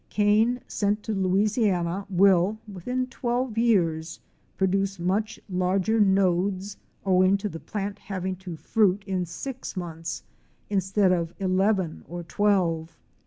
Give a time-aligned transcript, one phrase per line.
[0.09, 4.19] Cane sent to Louisiana will, within twelve years,
[4.57, 10.23] produce much larger nodes owing to the plant having to fruit in six months
[10.71, 12.97] instead of eleven or twelve.